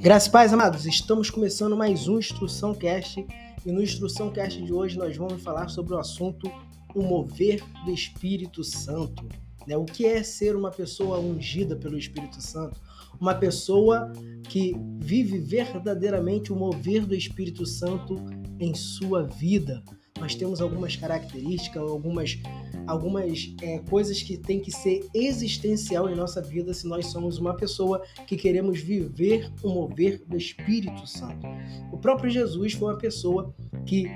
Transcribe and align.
Graças 0.00 0.28
paz, 0.28 0.52
amados, 0.52 0.86
estamos 0.86 1.30
começando 1.30 1.76
mais 1.76 2.06
um 2.06 2.18
Instrução 2.18 2.72
Cast 2.72 3.26
e 3.66 3.72
no 3.72 3.82
Instrução 3.82 4.30
Cast 4.30 4.62
de 4.62 4.72
hoje 4.72 4.96
nós 4.96 5.16
vamos 5.16 5.42
falar 5.42 5.68
sobre 5.68 5.94
o 5.94 5.98
assunto 5.98 6.48
o 6.94 7.02
mover 7.02 7.60
do 7.84 7.90
Espírito 7.90 8.62
Santo. 8.62 9.28
Né? 9.66 9.76
O 9.76 9.84
que 9.84 10.06
é 10.06 10.22
ser 10.22 10.54
uma 10.54 10.70
pessoa 10.70 11.18
ungida 11.18 11.74
pelo 11.74 11.98
Espírito 11.98 12.40
Santo? 12.40 12.80
Uma 13.20 13.34
pessoa 13.34 14.12
que 14.48 14.76
vive 14.98 15.38
verdadeiramente 15.38 16.52
o 16.52 16.56
mover 16.56 17.04
do 17.04 17.14
Espírito 17.14 17.66
Santo 17.66 18.14
em 18.60 18.74
sua 18.74 19.24
vida. 19.24 19.82
Nós 20.18 20.34
temos 20.34 20.60
algumas 20.60 20.96
características, 20.96 21.82
algumas 21.82 22.38
algumas 22.86 23.52
é, 23.60 23.80
coisas 23.80 24.22
que 24.22 24.36
tem 24.36 24.60
que 24.60 24.70
ser 24.70 25.08
existencial 25.12 26.08
em 26.08 26.14
nossa 26.14 26.40
vida 26.40 26.72
se 26.72 26.86
nós 26.86 27.06
somos 27.06 27.38
uma 27.38 27.54
pessoa 27.56 28.02
que 28.26 28.36
queremos 28.36 28.80
viver 28.80 29.52
o 29.62 29.70
mover 29.70 30.22
do 30.26 30.36
Espírito 30.36 31.06
Santo. 31.06 31.46
O 31.92 31.98
próprio 31.98 32.30
Jesus 32.30 32.74
foi 32.74 32.92
uma 32.92 32.98
pessoa 32.98 33.52
que 33.84 34.06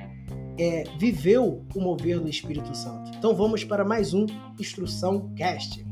é, 0.58 0.84
viveu 0.98 1.66
o 1.74 1.80
mover 1.80 2.20
do 2.20 2.28
Espírito 2.28 2.74
Santo. 2.76 3.10
Então 3.16 3.34
vamos 3.34 3.64
para 3.64 3.84
mais 3.84 4.14
um 4.14 4.26
Instrução 4.58 5.32
Cast. 5.34 5.84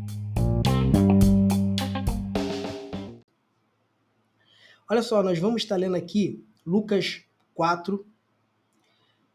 Olha 4.90 5.02
só, 5.02 5.22
nós 5.22 5.38
vamos 5.38 5.62
estar 5.62 5.77
lendo 5.77 5.96
aqui 5.96 6.44
Lucas 6.64 7.22
4, 7.54 8.06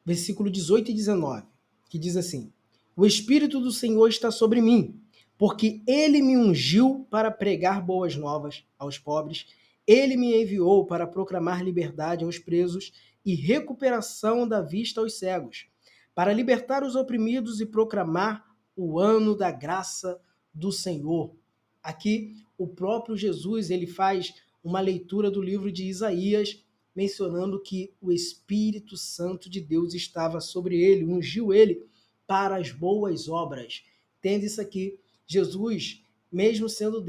versículo 0.05 0.49
18 0.49 0.91
e 0.91 0.93
19, 0.93 1.43
que 1.89 1.97
diz 1.97 2.15
assim: 2.17 2.51
o 2.95 3.05
Espírito 3.05 3.59
do 3.59 3.71
Senhor 3.71 4.07
está 4.07 4.29
sobre 4.29 4.61
mim, 4.61 5.01
porque 5.37 5.81
ele 5.87 6.21
me 6.21 6.37
ungiu 6.37 7.07
para 7.09 7.31
pregar 7.31 7.83
boas 7.83 8.15
novas 8.15 8.63
aos 8.77 8.99
pobres, 8.99 9.47
ele 9.87 10.15
me 10.15 10.39
enviou 10.39 10.85
para 10.85 11.07
proclamar 11.07 11.63
liberdade 11.63 12.23
aos 12.23 12.37
presos 12.37 12.93
e 13.25 13.33
recuperação 13.33 14.47
da 14.47 14.61
vista 14.61 15.01
aos 15.01 15.17
cegos, 15.17 15.65
para 16.13 16.31
libertar 16.31 16.83
os 16.83 16.95
oprimidos 16.95 17.59
e 17.59 17.65
proclamar 17.65 18.45
o 18.75 18.99
ano 18.99 19.35
da 19.35 19.49
graça 19.49 20.19
do 20.53 20.71
Senhor. 20.71 21.33
Aqui 21.81 22.35
o 22.57 22.67
próprio 22.67 23.17
Jesus, 23.17 23.71
ele 23.71 23.87
faz 23.87 24.35
uma 24.63 24.79
leitura 24.79 25.31
do 25.31 25.41
livro 25.41 25.71
de 25.71 25.85
Isaías, 25.85 26.62
mencionando 26.95 27.59
que 27.59 27.91
o 28.01 28.11
Espírito 28.11 28.95
Santo 28.95 29.49
de 29.49 29.59
Deus 29.59 29.93
estava 29.93 30.39
sobre 30.39 30.79
ele, 30.79 31.05
ungiu 31.05 31.53
ele 31.53 31.85
para 32.27 32.57
as 32.57 32.71
boas 32.71 33.27
obras. 33.27 33.83
Tendo 34.21 34.45
isso 34.45 34.61
aqui, 34.61 34.97
Jesus, 35.25 36.03
mesmo 36.31 36.69
sendo 36.69 37.01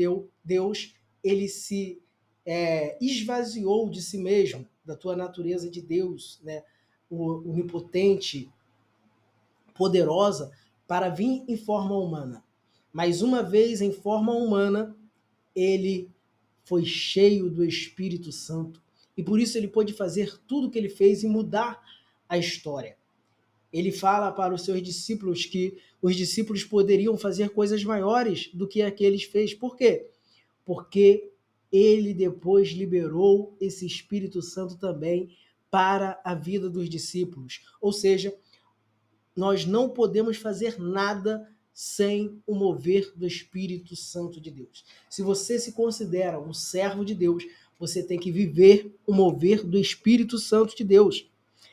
Deus, 0.45 0.95
ele 1.23 1.49
se 1.49 2.01
é, 2.45 2.97
esvaziou 3.01 3.89
de 3.89 4.03
si 4.03 4.19
mesmo, 4.19 4.67
da 4.85 4.97
tua 4.97 5.17
natureza 5.17 5.71
de 5.71 5.81
Deus, 5.81 6.41
né? 6.43 6.63
o 7.09 7.49
onipotente, 7.51 8.51
poderosa, 9.75 10.53
para 10.87 11.09
vir 11.09 11.43
em 11.49 11.57
forma 11.57 11.97
humana. 11.97 12.45
Mas 12.93 13.23
uma 13.23 13.43
vez 13.43 13.81
em 13.81 13.93
forma 13.93 14.33
humana, 14.33 14.97
ele 15.55 16.11
foi 16.65 16.85
cheio 16.85 17.51
do 17.51 17.65
Espírito 17.65 18.31
Santo 18.33 18.84
e 19.17 19.23
por 19.23 19.41
isso 19.41 19.57
ele 19.57 19.69
pôde 19.69 19.93
fazer 19.93 20.39
tudo 20.47 20.67
o 20.67 20.71
que 20.71 20.79
ele 20.79 20.89
fez 20.89 21.23
e 21.23 21.29
mudar 21.29 21.83
a 22.29 22.37
história 22.39 22.97
ele 23.75 23.91
fala 23.91 24.31
para 24.31 24.55
os 24.55 24.63
seus 24.63 24.81
discípulos 24.81 25.47
que 25.47 25.77
os 26.01 26.15
discípulos 26.15 26.63
poderiam 26.63 27.19
fazer 27.19 27.49
coisas 27.51 27.83
maiores 27.83 28.49
do 28.55 28.69
que 28.69 28.81
aqueles 28.81 29.25
fez. 29.25 29.53
Por 29.53 29.75
quê? 29.75 30.13
Porque 30.65 31.33
ele 31.73 32.15
depois 32.15 32.69
liberou 32.69 33.57
esse 33.61 33.85
Espírito 33.85 34.41
Santo 34.41 34.79
também 34.79 35.37
para 35.73 36.21
a 36.25 36.37
vida 36.37 36.71
dos 36.71 36.89
discípulos. 36.89 37.63
Ou 37.81 37.93
seja, 37.93 38.33
nós 39.35 39.67
não 39.67 39.89
podemos 39.89 40.37
fazer 40.37 40.79
nada 40.79 41.45
sem 41.75 42.41
o 42.47 42.55
mover 42.55 43.13
do 43.17 43.27
Espírito 43.27 43.97
Santo 43.97 44.41
de 44.41 44.49
Deus. 44.49 44.85
Se 45.11 45.23
você 45.23 45.59
se 45.59 45.73
considera 45.73 46.39
um 46.39 46.55
servo 46.55 47.05
de 47.05 47.17
Deus, 47.17 47.45
você 47.77 48.01
tem 48.01 48.19
que 48.19 48.31
viver 48.31 48.95
o 49.05 49.13
mover 49.13 49.67
do 49.67 49.77
Espírito 49.77 50.39
Santo 50.39 50.77
de 50.77 50.85
Deus. 50.85 51.29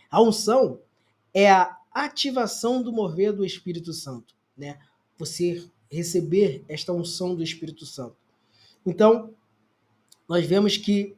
A 0.09 0.19
unção 0.19 0.79
é 1.31 1.51
a 1.51 1.77
ativação 1.93 2.81
do 2.81 2.91
mover 2.91 3.31
do 3.31 3.45
Espírito 3.45 3.93
Santo, 3.93 4.33
né? 4.57 4.79
Você 5.19 5.63
receber 5.91 6.63
esta 6.67 6.91
unção 6.91 7.35
do 7.35 7.43
Espírito 7.43 7.85
Santo. 7.85 8.15
Então, 8.83 9.35
nós 10.27 10.45
vemos 10.47 10.77
que 10.77 11.15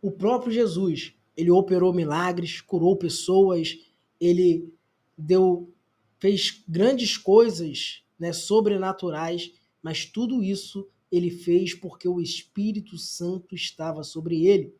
o 0.00 0.12
próprio 0.12 0.52
Jesus, 0.52 1.12
ele 1.36 1.50
operou 1.50 1.92
milagres, 1.92 2.60
curou 2.60 2.94
pessoas, 2.94 3.76
ele 4.20 4.72
deu 5.16 5.68
fez 6.18 6.62
grandes 6.66 7.16
coisas, 7.16 8.02
né, 8.18 8.32
sobrenaturais, 8.32 9.52
mas 9.82 10.04
tudo 10.04 10.42
isso 10.42 10.88
ele 11.10 11.30
fez 11.30 11.74
porque 11.74 12.08
o 12.08 12.20
Espírito 12.20 12.98
Santo 12.98 13.54
estava 13.54 14.02
sobre 14.02 14.44
ele. 14.46 14.74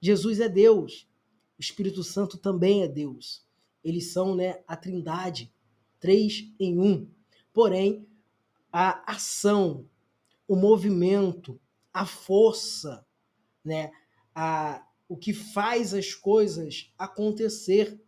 Jesus 0.00 0.40
é 0.40 0.48
Deus. 0.48 1.08
O 1.58 1.60
Espírito 1.60 2.02
Santo 2.02 2.36
também 2.36 2.82
é 2.82 2.88
Deus 2.88 3.46
eles 3.86 4.10
são 4.10 4.34
né, 4.34 4.64
a 4.66 4.76
trindade, 4.76 5.54
três 6.00 6.52
em 6.58 6.76
um. 6.76 7.08
Porém, 7.52 8.04
a 8.72 9.12
ação, 9.12 9.88
o 10.48 10.56
movimento, 10.56 11.60
a 11.94 12.04
força, 12.04 13.06
né, 13.64 13.92
a, 14.34 14.84
o 15.08 15.16
que 15.16 15.32
faz 15.32 15.94
as 15.94 16.12
coisas 16.14 16.92
acontecer 16.98 18.04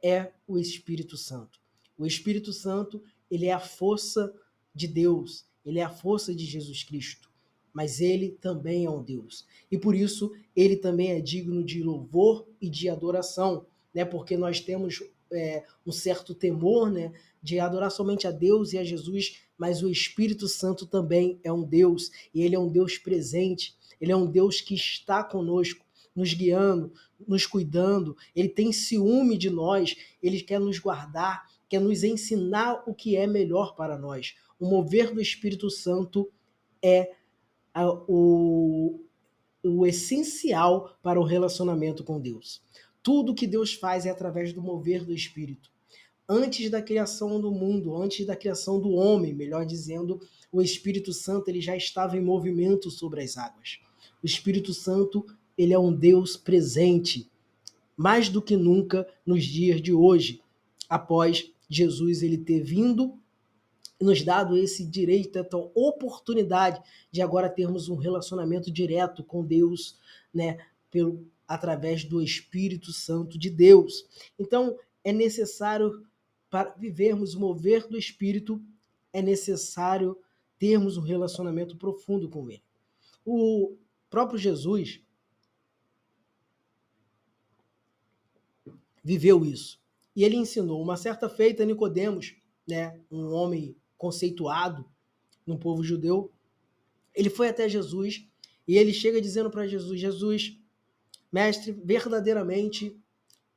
é 0.00 0.32
o 0.46 0.56
Espírito 0.56 1.16
Santo. 1.16 1.59
O 2.02 2.06
Espírito 2.06 2.52
Santo, 2.52 3.02
ele 3.30 3.46
é 3.46 3.52
a 3.52 3.60
força 3.60 4.34
de 4.74 4.88
Deus, 4.88 5.44
ele 5.64 5.78
é 5.78 5.82
a 5.82 5.90
força 5.90 6.34
de 6.34 6.44
Jesus 6.44 6.82
Cristo, 6.82 7.30
mas 7.72 8.00
ele 8.00 8.30
também 8.40 8.86
é 8.86 8.90
um 8.90 9.02
Deus. 9.02 9.46
E 9.70 9.78
por 9.78 9.94
isso, 9.94 10.32
ele 10.56 10.76
também 10.76 11.12
é 11.12 11.20
digno 11.20 11.62
de 11.62 11.82
louvor 11.82 12.46
e 12.60 12.68
de 12.68 12.88
adoração 12.88 13.66
né? 13.94 14.04
Porque 14.04 14.36
nós 14.36 14.60
temos 14.60 15.02
é, 15.32 15.64
um 15.86 15.92
certo 15.92 16.34
temor, 16.34 16.90
né? 16.90 17.12
De 17.42 17.58
adorar 17.58 17.90
somente 17.90 18.26
a 18.26 18.30
Deus 18.30 18.72
e 18.72 18.78
a 18.78 18.84
Jesus, 18.84 19.40
mas 19.56 19.82
o 19.82 19.90
Espírito 19.90 20.48
Santo 20.48 20.86
também 20.86 21.38
é 21.42 21.52
um 21.52 21.62
Deus 21.62 22.10
e 22.34 22.42
ele 22.42 22.54
é 22.54 22.58
um 22.58 22.68
Deus 22.68 22.98
presente. 22.98 23.74
Ele 24.00 24.12
é 24.12 24.16
um 24.16 24.26
Deus 24.26 24.60
que 24.60 24.74
está 24.74 25.22
conosco, 25.22 25.84
nos 26.14 26.32
guiando, 26.32 26.92
nos 27.26 27.46
cuidando. 27.46 28.16
Ele 28.34 28.48
tem 28.48 28.72
ciúme 28.72 29.36
de 29.36 29.50
nós. 29.50 29.96
Ele 30.22 30.40
quer 30.40 30.58
nos 30.58 30.78
guardar, 30.78 31.46
quer 31.70 31.80
nos 31.80 32.02
ensinar 32.02 32.82
o 32.84 32.92
que 32.92 33.16
é 33.16 33.28
melhor 33.28 33.76
para 33.76 33.96
nós. 33.96 34.34
O 34.58 34.68
mover 34.68 35.14
do 35.14 35.20
Espírito 35.20 35.70
Santo 35.70 36.28
é 36.82 37.12
a, 37.72 37.88
o, 38.08 39.00
o 39.62 39.86
essencial 39.86 40.98
para 41.00 41.20
o 41.20 41.24
relacionamento 41.24 42.02
com 42.02 42.20
Deus. 42.20 42.60
Tudo 43.00 43.34
que 43.34 43.46
Deus 43.46 43.72
faz 43.72 44.04
é 44.04 44.10
através 44.10 44.52
do 44.52 44.60
mover 44.60 45.04
do 45.04 45.14
Espírito. 45.14 45.70
Antes 46.28 46.68
da 46.70 46.82
criação 46.82 47.40
do 47.40 47.52
mundo, 47.52 47.96
antes 47.96 48.26
da 48.26 48.34
criação 48.34 48.80
do 48.80 48.90
homem, 48.90 49.32
melhor 49.32 49.64
dizendo, 49.64 50.20
o 50.50 50.60
Espírito 50.60 51.12
Santo 51.12 51.48
ele 51.48 51.60
já 51.60 51.76
estava 51.76 52.16
em 52.16 52.20
movimento 52.20 52.90
sobre 52.90 53.22
as 53.22 53.36
águas. 53.36 53.78
O 54.20 54.26
Espírito 54.26 54.74
Santo 54.74 55.24
ele 55.56 55.72
é 55.72 55.78
um 55.78 55.92
Deus 55.92 56.36
presente, 56.36 57.30
mais 57.96 58.28
do 58.28 58.42
que 58.42 58.56
nunca 58.56 59.06
nos 59.24 59.44
dias 59.44 59.80
de 59.80 59.92
hoje, 59.92 60.42
após 60.88 61.52
Jesus 61.70 62.22
ele 62.22 62.36
ter 62.36 62.60
vindo 62.60 63.18
e 64.00 64.04
nos 64.04 64.22
dado 64.22 64.56
esse 64.56 64.84
direito, 64.84 65.38
essa 65.38 65.56
oportunidade 65.74 66.82
de 67.12 67.22
agora 67.22 67.48
termos 67.48 67.88
um 67.88 67.96
relacionamento 67.96 68.70
direto 68.70 69.22
com 69.22 69.44
Deus, 69.44 69.98
né, 70.34 70.58
pelo 70.90 71.26
através 71.46 72.04
do 72.04 72.22
Espírito 72.22 72.92
Santo 72.92 73.36
de 73.36 73.50
Deus. 73.50 74.06
Então, 74.38 74.78
é 75.02 75.12
necessário, 75.12 76.06
para 76.48 76.70
vivermos 76.70 77.34
o 77.34 77.40
mover 77.40 77.88
do 77.88 77.98
Espírito, 77.98 78.62
é 79.12 79.20
necessário 79.20 80.16
termos 80.58 80.96
um 80.96 81.00
relacionamento 81.00 81.76
profundo 81.76 82.28
com 82.28 82.48
Ele. 82.48 82.62
O 83.24 83.76
próprio 84.08 84.38
Jesus 84.38 85.00
viveu 89.02 89.44
isso. 89.44 89.79
E 90.20 90.24
ele 90.24 90.36
ensinou. 90.36 90.82
Uma 90.82 90.98
certa 90.98 91.30
feita, 91.30 91.64
Nicodemos, 91.64 92.36
né, 92.68 93.00
um 93.10 93.32
homem 93.32 93.74
conceituado 93.96 94.84
no 95.46 95.58
povo 95.58 95.82
judeu, 95.82 96.30
ele 97.14 97.30
foi 97.30 97.48
até 97.48 97.66
Jesus 97.70 98.28
e 98.68 98.76
ele 98.76 98.92
chega 98.92 99.18
dizendo 99.18 99.50
para 99.50 99.66
Jesus: 99.66 99.98
Jesus, 99.98 100.58
Mestre, 101.32 101.72
verdadeiramente 101.72 102.94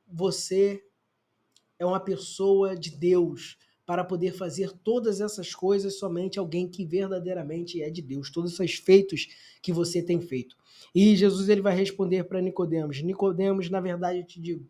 você 0.08 0.82
é 1.78 1.84
uma 1.84 2.00
pessoa 2.00 2.74
de 2.74 2.92
Deus, 2.92 3.58
para 3.84 4.02
poder 4.02 4.32
fazer 4.32 4.72
todas 4.72 5.20
essas 5.20 5.54
coisas 5.54 5.98
somente 5.98 6.38
alguém 6.38 6.66
que 6.66 6.86
verdadeiramente 6.86 7.82
é 7.82 7.90
de 7.90 8.00
Deus, 8.00 8.30
todos 8.30 8.54
esses 8.54 8.76
feitos 8.76 9.28
que 9.60 9.70
você 9.70 10.02
tem 10.02 10.18
feito. 10.18 10.56
E 10.94 11.14
Jesus 11.14 11.50
ele 11.50 11.60
vai 11.60 11.76
responder 11.76 12.24
para 12.24 12.40
Nicodemos. 12.40 13.02
Nicodemos, 13.02 13.68
na 13.68 13.82
verdade, 13.82 14.20
eu 14.20 14.26
te 14.26 14.40
digo 14.40 14.66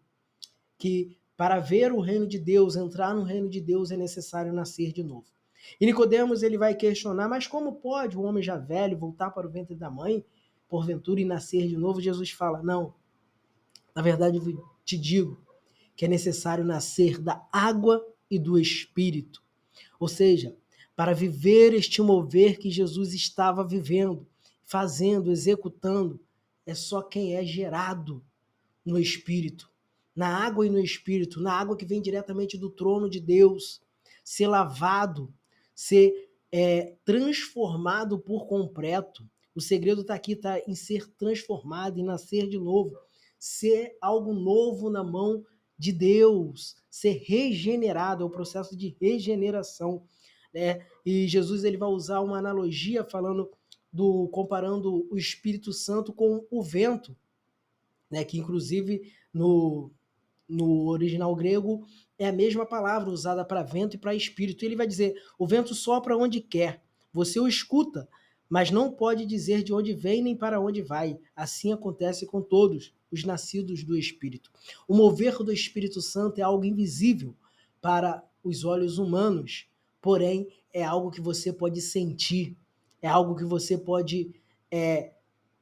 que 0.76 1.16
para 1.36 1.58
ver 1.58 1.92
o 1.92 2.00
reino 2.00 2.26
de 2.26 2.38
Deus, 2.38 2.76
entrar 2.76 3.14
no 3.14 3.22
reino 3.22 3.48
de 3.48 3.60
Deus 3.60 3.90
é 3.90 3.96
necessário 3.96 4.52
nascer 4.52 4.92
de 4.92 5.02
novo. 5.02 5.26
E 5.80 5.86
Nicodemos 5.86 6.42
ele 6.42 6.58
vai 6.58 6.74
questionar, 6.74 7.28
mas 7.28 7.46
como 7.46 7.76
pode 7.76 8.18
um 8.18 8.24
homem 8.24 8.42
já 8.42 8.56
velho 8.56 8.98
voltar 8.98 9.30
para 9.30 9.46
o 9.46 9.50
ventre 9.50 9.74
da 9.74 9.90
mãe, 9.90 10.24
porventura 10.68 11.20
e 11.20 11.24
nascer 11.24 11.66
de 11.66 11.76
novo? 11.76 12.00
Jesus 12.00 12.30
fala: 12.30 12.62
"Não. 12.62 12.94
Na 13.94 14.02
verdade, 14.02 14.38
eu 14.38 14.64
te 14.84 14.98
digo 14.98 15.42
que 15.96 16.04
é 16.04 16.08
necessário 16.08 16.64
nascer 16.64 17.18
da 17.18 17.46
água 17.52 18.04
e 18.30 18.38
do 18.38 18.58
Espírito. 18.58 19.42
Ou 19.98 20.08
seja, 20.08 20.56
para 20.96 21.12
viver 21.12 21.72
este 21.72 22.02
mover 22.02 22.58
que 22.58 22.70
Jesus 22.70 23.14
estava 23.14 23.66
vivendo, 23.66 24.26
fazendo, 24.62 25.30
executando, 25.30 26.20
é 26.66 26.74
só 26.74 27.02
quem 27.02 27.36
é 27.36 27.44
gerado 27.44 28.24
no 28.84 28.98
Espírito, 28.98 29.70
na 30.14 30.44
água 30.44 30.66
e 30.66 30.70
no 30.70 30.78
Espírito, 30.78 31.40
na 31.40 31.52
água 31.52 31.76
que 31.76 31.84
vem 31.84 32.00
diretamente 32.00 32.56
do 32.56 32.70
trono 32.70 33.08
de 33.10 33.20
Deus, 33.20 33.82
ser 34.22 34.46
lavado, 34.46 35.32
ser 35.74 36.30
é, 36.52 36.94
transformado 37.04 38.18
por 38.18 38.46
completo. 38.46 39.28
O 39.54 39.60
segredo 39.60 40.02
está 40.02 40.14
aqui, 40.14 40.32
está 40.32 40.58
em 40.60 40.74
ser 40.74 41.06
transformado, 41.16 41.98
em 41.98 42.04
nascer 42.04 42.48
de 42.48 42.58
novo, 42.58 42.96
ser 43.38 43.96
algo 44.00 44.32
novo 44.32 44.88
na 44.88 45.02
mão 45.02 45.44
de 45.76 45.92
Deus, 45.92 46.76
ser 46.88 47.22
regenerado, 47.26 48.22
é 48.22 48.26
o 48.26 48.30
processo 48.30 48.76
de 48.76 48.96
regeneração. 49.00 50.04
Né? 50.52 50.86
E 51.04 51.26
Jesus 51.26 51.64
ele 51.64 51.76
vai 51.76 51.88
usar 51.88 52.20
uma 52.20 52.38
analogia 52.38 53.04
falando 53.04 53.50
do 53.92 54.28
comparando 54.28 55.06
o 55.10 55.16
Espírito 55.16 55.72
Santo 55.72 56.12
com 56.12 56.46
o 56.50 56.62
vento, 56.62 57.16
né? 58.10 58.24
que 58.24 58.38
inclusive 58.38 59.12
no, 59.32 59.90
no 60.48 60.88
original 60.88 61.34
grego 61.34 61.86
é 62.18 62.28
a 62.28 62.32
mesma 62.32 62.66
palavra 62.66 63.10
usada 63.10 63.44
para 63.44 63.62
vento 63.62 63.94
e 63.94 63.98
para 63.98 64.14
espírito. 64.14 64.64
Ele 64.64 64.76
vai 64.76 64.86
dizer: 64.86 65.14
o 65.38 65.46
vento 65.46 65.74
sopra 65.74 66.16
onde 66.16 66.40
quer, 66.40 66.82
você 67.12 67.40
o 67.40 67.48
escuta, 67.48 68.08
mas 68.48 68.70
não 68.70 68.90
pode 68.92 69.26
dizer 69.26 69.62
de 69.62 69.72
onde 69.72 69.94
vem 69.94 70.22
nem 70.22 70.36
para 70.36 70.60
onde 70.60 70.82
vai. 70.82 71.18
Assim 71.34 71.72
acontece 71.72 72.26
com 72.26 72.40
todos 72.40 72.94
os 73.10 73.24
nascidos 73.24 73.82
do 73.84 73.96
Espírito. 73.96 74.50
O 74.86 74.94
mover 74.94 75.38
do 75.38 75.52
Espírito 75.52 76.00
Santo 76.00 76.38
é 76.38 76.42
algo 76.42 76.64
invisível 76.64 77.34
para 77.80 78.22
os 78.42 78.64
olhos 78.64 78.98
humanos, 78.98 79.66
porém 80.00 80.48
é 80.72 80.82
algo 80.82 81.10
que 81.10 81.20
você 81.20 81.52
pode 81.52 81.80
sentir, 81.80 82.56
é 83.00 83.08
algo 83.08 83.34
que 83.34 83.44
você 83.44 83.78
pode 83.78 84.34
é, 84.70 85.12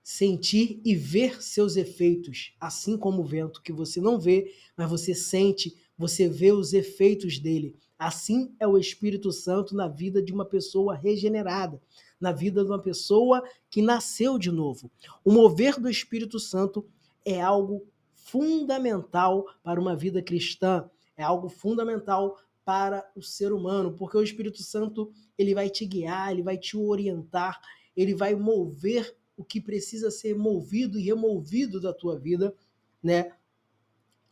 sentir 0.02 0.80
e 0.84 0.94
ver 0.94 1.42
seus 1.42 1.76
efeitos, 1.76 2.54
assim 2.60 2.96
como 2.96 3.22
o 3.22 3.26
vento 3.26 3.62
que 3.62 3.72
você 3.72 4.00
não 4.00 4.18
vê, 4.18 4.52
mas 4.76 4.90
você 4.90 5.14
sente, 5.14 5.74
você 5.96 6.28
vê 6.28 6.50
os 6.52 6.72
efeitos 6.72 7.38
dele. 7.38 7.76
Assim 7.98 8.52
é 8.58 8.66
o 8.66 8.76
Espírito 8.76 9.30
Santo 9.30 9.76
na 9.76 9.86
vida 9.86 10.20
de 10.20 10.32
uma 10.32 10.44
pessoa 10.44 10.94
regenerada, 10.96 11.80
na 12.20 12.32
vida 12.32 12.64
de 12.64 12.70
uma 12.70 12.80
pessoa 12.80 13.42
que 13.70 13.80
nasceu 13.80 14.38
de 14.38 14.50
novo. 14.50 14.90
O 15.24 15.30
mover 15.30 15.78
do 15.78 15.88
Espírito 15.88 16.40
Santo 16.40 16.84
é 17.24 17.40
algo 17.40 17.86
fundamental 18.12 19.46
para 19.62 19.80
uma 19.80 19.94
vida 19.94 20.20
cristã, 20.20 20.90
é 21.16 21.22
algo 21.22 21.48
fundamental 21.48 22.36
para 22.64 23.08
o 23.14 23.22
ser 23.22 23.52
humano, 23.52 23.94
porque 23.96 24.16
o 24.16 24.22
Espírito 24.22 24.62
Santo 24.62 25.12
ele 25.38 25.54
vai 25.54 25.68
te 25.68 25.84
guiar, 25.84 26.32
ele 26.32 26.42
vai 26.42 26.56
te 26.56 26.76
orientar, 26.76 27.60
ele 27.96 28.14
vai 28.14 28.34
mover 28.34 29.16
o 29.42 29.44
que 29.44 29.60
precisa 29.60 30.08
ser 30.08 30.36
movido 30.36 30.98
e 30.98 31.02
removido 31.02 31.80
da 31.80 31.92
tua 31.92 32.16
vida, 32.16 32.54
né? 33.02 33.32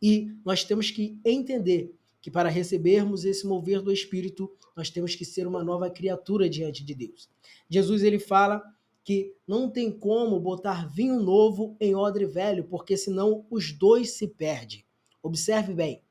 E 0.01 0.31
nós 0.45 0.63
temos 0.63 0.89
que 0.89 1.19
entender 1.25 1.93
que 2.21 2.31
para 2.31 2.47
recebermos 2.47 3.25
esse 3.25 3.45
mover 3.45 3.81
do 3.81 3.91
Espírito, 3.91 4.49
nós 4.75 4.89
temos 4.89 5.13
que 5.13 5.25
ser 5.25 5.45
uma 5.45 5.61
nova 5.63 5.89
criatura 5.89 6.49
diante 6.49 6.81
de 6.81 6.95
Deus. 6.95 7.29
Jesus 7.69 8.03
ele 8.03 8.19
fala 8.19 8.63
que 9.03 9.35
não 9.45 9.69
tem 9.69 9.91
como 9.91 10.39
botar 10.39 10.87
vinho 10.87 11.19
novo 11.19 11.75
em 11.79 11.93
odre 11.93 12.25
velho, 12.25 12.63
porque 12.63 12.95
senão 12.95 13.45
os 13.49 13.73
dois 13.73 14.11
se 14.11 14.29
perdem. 14.29 14.85
Observe 15.21 15.73
bem, 15.73 16.01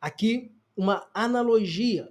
aqui 0.00 0.50
uma 0.74 1.06
analogia, 1.12 2.10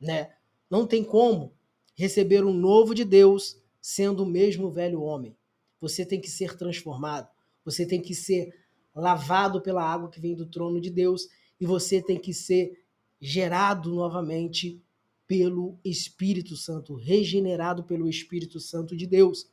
né? 0.00 0.30
Não 0.70 0.86
tem 0.86 1.02
como 1.02 1.52
receber 1.96 2.44
um 2.44 2.54
novo 2.54 2.94
de 2.94 3.04
Deus 3.04 3.60
sendo 3.80 4.22
o 4.22 4.26
mesmo 4.26 4.70
velho 4.70 5.02
homem. 5.02 5.34
Você 5.80 6.04
tem 6.04 6.20
que 6.20 6.30
ser 6.30 6.56
transformado, 6.56 7.28
você 7.64 7.86
tem 7.86 8.00
que 8.00 8.14
ser 8.14 8.54
lavado 8.94 9.60
pela 9.60 9.82
água 9.82 10.10
que 10.10 10.20
vem 10.20 10.34
do 10.34 10.46
trono 10.46 10.80
de 10.80 10.90
Deus 10.90 11.28
e 11.60 11.66
você 11.66 12.02
tem 12.02 12.18
que 12.18 12.34
ser 12.34 12.84
gerado 13.20 13.94
novamente 13.94 14.82
pelo 15.26 15.78
Espírito 15.84 16.56
Santo, 16.56 16.94
regenerado 16.94 17.84
pelo 17.84 18.08
Espírito 18.08 18.58
Santo 18.58 18.96
de 18.96 19.06
Deus 19.06 19.48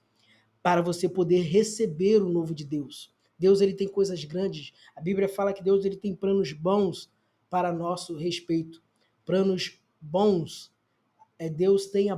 para 0.63 0.81
você 0.81 1.07
poder 1.07 1.41
receber 1.41 2.21
o 2.21 2.29
novo 2.29 2.55
de 2.55 2.65
Deus. 2.65 3.13
Deus 3.37 3.61
ele 3.61 3.73
tem 3.73 3.87
coisas 3.87 4.23
grandes. 4.23 4.73
A 4.95 5.01
Bíblia 5.01 5.29
fala 5.29 5.53
que 5.53 5.63
Deus 5.63 5.85
ele 5.85 5.95
tem 5.95 6.15
planos 6.15 6.51
bons 6.51 7.11
para 7.49 7.71
nosso 7.71 8.17
respeito. 8.17 8.81
Planos 9.23 9.79
bons. 10.01 10.73
É, 11.37 11.47
Deus 11.49 11.85
tem 11.87 12.09
a, 12.09 12.15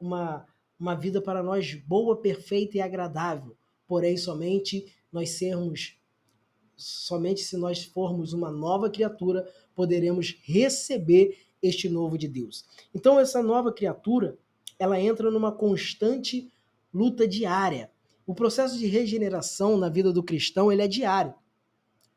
uma, 0.00 0.46
uma 0.82 0.96
vida 0.96 1.22
para 1.22 1.44
nós 1.44 1.74
boa, 1.74 2.16
perfeita 2.16 2.76
e 2.76 2.80
agradável. 2.80 3.56
Porém, 3.86 4.16
somente 4.16 4.92
nós 5.12 5.30
sermos, 5.30 5.96
somente 6.76 7.40
se 7.42 7.56
nós 7.56 7.84
formos 7.84 8.32
uma 8.32 8.50
nova 8.50 8.90
criatura, 8.90 9.48
poderemos 9.76 10.36
receber 10.42 11.38
este 11.62 11.88
novo 11.88 12.18
de 12.18 12.26
Deus. 12.26 12.64
Então, 12.92 13.20
essa 13.20 13.40
nova 13.40 13.72
criatura, 13.72 14.36
ela 14.76 15.00
entra 15.00 15.30
numa 15.30 15.52
constante 15.52 16.50
luta 16.92 17.28
diária. 17.28 17.88
O 18.26 18.34
processo 18.34 18.76
de 18.76 18.86
regeneração 18.86 19.76
na 19.76 19.88
vida 19.88 20.12
do 20.12 20.22
cristão 20.22 20.72
ele 20.72 20.82
é 20.82 20.88
diário. 20.88 21.32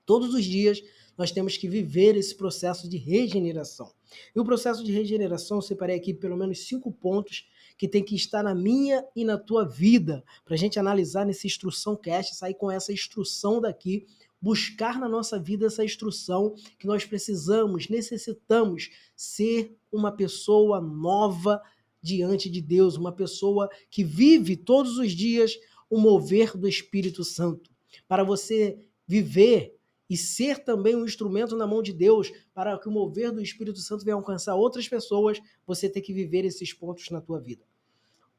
Todos 0.07 0.33
os 0.33 0.43
dias 0.43 0.81
nós 1.15 1.31
temos 1.31 1.55
que 1.55 1.67
viver 1.67 2.17
esse 2.17 2.33
processo 2.33 2.89
de 2.89 2.97
regeneração. 2.97 3.91
E 4.35 4.39
o 4.39 4.43
processo 4.43 4.83
de 4.83 4.91
regeneração, 4.91 5.59
eu 5.59 5.61
separei 5.61 5.95
aqui 5.95 6.15
pelo 6.15 6.35
menos 6.35 6.67
cinco 6.67 6.91
pontos 6.91 7.47
que 7.77 7.87
tem 7.87 8.03
que 8.03 8.15
estar 8.15 8.43
na 8.43 8.55
minha 8.55 9.05
e 9.15 9.25
na 9.25 9.37
tua 9.37 9.65
vida, 9.65 10.23
para 10.43 10.55
a 10.55 10.57
gente 10.57 10.79
analisar 10.79 11.25
nessa 11.25 11.47
instrução 11.47 11.95
cast, 11.95 12.35
sair 12.35 12.53
com 12.53 12.71
essa 12.71 12.93
instrução 12.93 13.59
daqui, 13.59 14.05
buscar 14.41 14.99
na 14.99 15.09
nossa 15.09 15.39
vida 15.39 15.65
essa 15.65 15.83
instrução 15.83 16.53
que 16.77 16.85
nós 16.85 17.05
precisamos, 17.05 17.89
necessitamos 17.89 18.89
ser 19.15 19.75
uma 19.91 20.11
pessoa 20.11 20.79
nova 20.79 21.61
diante 22.01 22.49
de 22.49 22.61
Deus, 22.61 22.95
uma 22.95 23.11
pessoa 23.11 23.67
que 23.89 24.03
vive 24.03 24.55
todos 24.55 24.97
os 24.97 25.11
dias 25.11 25.57
o 25.89 25.99
mover 25.99 26.55
do 26.55 26.67
Espírito 26.67 27.23
Santo. 27.23 27.71
Para 28.07 28.23
você 28.23 28.77
viver 29.07 29.75
e 30.09 30.15
ser 30.15 30.63
também 30.63 30.95
um 30.95 31.05
instrumento 31.05 31.55
na 31.55 31.65
mão 31.65 31.81
de 31.81 31.91
Deus 31.91 32.31
para 32.53 32.77
que 32.77 32.87
o 32.87 32.91
mover 32.91 33.31
do 33.31 33.41
Espírito 33.41 33.79
Santo 33.79 34.05
venha 34.05 34.15
alcançar 34.15 34.55
outras 34.55 34.87
pessoas, 34.87 35.39
você 35.65 35.89
tem 35.89 36.01
que 36.01 36.13
viver 36.13 36.45
esses 36.45 36.71
pontos 36.73 37.09
na 37.09 37.19
tua 37.19 37.39
vida. 37.39 37.65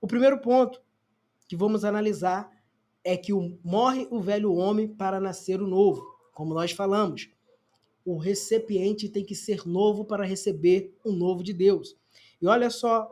O 0.01 0.07
primeiro 0.07 0.41
ponto 0.41 0.81
que 1.49 1.57
vamos 1.57 1.85
analisar 1.85 2.51
é 3.03 3.17
que 3.17 3.33
o, 3.33 3.59
morre 3.63 4.07
o 4.11 4.21
velho 4.21 4.53
homem 4.55 4.89
para 4.89 5.21
nascer 5.21 5.63
o 5.63 5.67
novo. 5.67 6.05
Como 6.33 6.53
nós 6.53 6.73
falamos, 6.73 7.31
o 8.05 8.17
recipiente 8.17 9.09
tem 9.09 9.25
que 9.25 9.35
ser 9.35 9.67
novo 9.67 10.05
para 10.05 10.25
receber 10.25 10.97
o 11.05 11.13
novo 11.13 11.43
de 11.43 11.53
Deus. 11.53 11.97
E 12.41 12.47
olha 12.47 12.69
só 12.69 13.09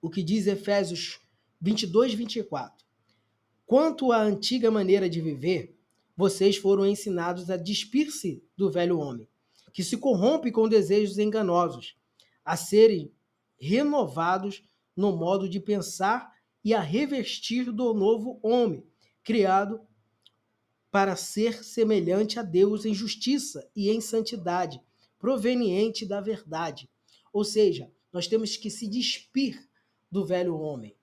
o 0.00 0.10
que 0.10 0.22
diz 0.22 0.46
Efésios 0.46 1.20
22, 1.60 2.14
24. 2.14 2.84
Quanto 3.66 4.12
à 4.12 4.20
antiga 4.20 4.70
maneira 4.70 5.08
de 5.08 5.20
viver, 5.20 5.74
vocês 6.16 6.56
foram 6.56 6.86
ensinados 6.86 7.50
a 7.50 7.56
despir-se 7.56 8.42
do 8.56 8.70
velho 8.70 8.98
homem, 8.98 9.28
que 9.72 9.82
se 9.82 9.96
corrompe 9.96 10.52
com 10.52 10.68
desejos 10.68 11.18
enganosos, 11.18 11.96
a 12.44 12.56
serem 12.56 13.10
renovados 13.58 14.62
no 14.96 15.16
modo 15.16 15.48
de 15.48 15.60
pensar 15.60 16.32
e 16.62 16.72
a 16.72 16.80
revestir 16.80 17.70
do 17.70 17.92
novo 17.92 18.38
homem, 18.42 18.86
criado 19.22 19.80
para 20.90 21.16
ser 21.16 21.64
semelhante 21.64 22.38
a 22.38 22.42
Deus 22.42 22.84
em 22.84 22.94
justiça 22.94 23.68
e 23.74 23.90
em 23.90 24.00
santidade, 24.00 24.80
proveniente 25.18 26.06
da 26.06 26.20
verdade. 26.20 26.88
Ou 27.32 27.44
seja, 27.44 27.90
nós 28.12 28.28
temos 28.28 28.56
que 28.56 28.70
se 28.70 28.86
despir 28.86 29.68
do 30.10 30.24
velho 30.24 30.56
homem. 30.56 30.96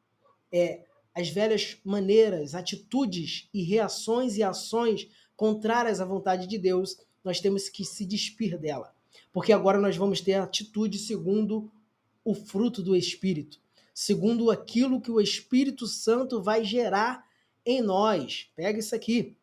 É 0.52 0.86
as 1.14 1.30
velhas 1.30 1.78
maneiras, 1.84 2.56
atitudes 2.56 3.50
e 3.54 3.64
reações 3.64 4.38
e 4.38 4.44
ações 4.44 5.10
contrárias 5.36 6.00
à 6.00 6.06
vontade 6.06 6.48
de 6.48 6.58
Deus, 6.58 6.98
nós 7.24 7.40
temos 7.40 7.68
que 7.68 7.84
se 7.84 8.06
despir 8.06 8.58
dela. 8.58 8.96
Porque 9.32 9.52
agora 9.52 9.80
nós 9.80 9.98
vamos 9.98 10.22
ter 10.22 10.36
atitude 10.36 10.98
segundo 10.98 11.72
o 12.24 12.34
fruto 12.34 12.82
do 12.82 12.96
Espírito, 12.96 13.61
segundo 13.94 14.50
aquilo 14.50 15.02
que 15.02 15.12
o 15.12 15.22
Espírito 15.22 15.88
Santo 15.88 16.42
vai 16.42 16.64
gerar 16.64 17.24
em 17.66 17.82
nós. 17.82 18.50
Pega 18.56 18.80
isso 18.80 18.96
aqui. 18.96 19.38